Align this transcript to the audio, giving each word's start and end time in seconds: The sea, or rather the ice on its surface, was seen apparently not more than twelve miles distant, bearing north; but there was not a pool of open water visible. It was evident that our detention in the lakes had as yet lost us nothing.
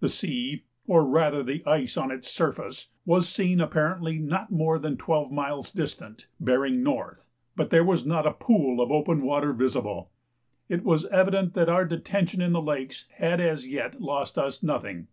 The 0.00 0.10
sea, 0.10 0.64
or 0.86 1.06
rather 1.06 1.42
the 1.42 1.64
ice 1.64 1.96
on 1.96 2.10
its 2.10 2.28
surface, 2.30 2.88
was 3.06 3.26
seen 3.26 3.62
apparently 3.62 4.18
not 4.18 4.50
more 4.52 4.78
than 4.78 4.98
twelve 4.98 5.32
miles 5.32 5.72
distant, 5.72 6.26
bearing 6.38 6.82
north; 6.82 7.24
but 7.56 7.70
there 7.70 7.82
was 7.82 8.04
not 8.04 8.26
a 8.26 8.32
pool 8.34 8.82
of 8.82 8.92
open 8.92 9.22
water 9.22 9.54
visible. 9.54 10.10
It 10.68 10.84
was 10.84 11.06
evident 11.06 11.54
that 11.54 11.70
our 11.70 11.86
detention 11.86 12.42
in 12.42 12.52
the 12.52 12.60
lakes 12.60 13.06
had 13.16 13.40
as 13.40 13.66
yet 13.66 14.02
lost 14.02 14.36
us 14.36 14.62
nothing. 14.62 15.06